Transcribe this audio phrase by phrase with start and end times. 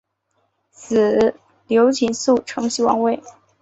[0.71, 1.35] 子
[1.67, 3.21] 刘景素承袭王位。